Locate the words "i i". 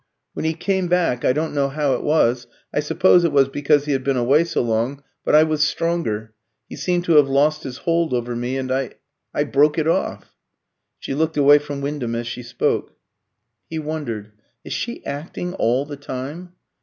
8.71-9.43